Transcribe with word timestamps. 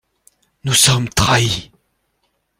Nous 0.63 0.73
sommes 0.73 1.09
trahis! 1.09 1.69